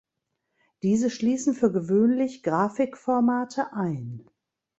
Diese 0.81 1.11
schließen 1.11 1.53
für 1.53 1.71
gewöhnlich 1.71 2.41
Grafikformate 2.41 3.71
ein. 3.73 4.27